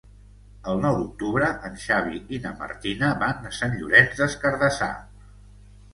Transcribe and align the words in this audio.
El 0.71 0.79
nou 0.85 0.95
d'octubre 1.01 1.49
en 1.69 1.77
Xavi 1.83 2.17
i 2.37 2.41
na 2.45 2.55
Martina 2.63 3.13
van 3.25 3.45
a 3.51 3.55
Sant 3.61 3.79
Llorenç 3.83 4.17
des 4.23 4.39
Cardassar. 4.47 4.93